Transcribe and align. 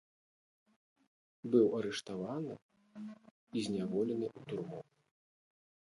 Быў 1.55 1.67
арыштаваны 1.81 2.53
і 2.57 3.59
зняволены 3.69 4.27
ў 4.37 4.51
турму. 4.51 4.79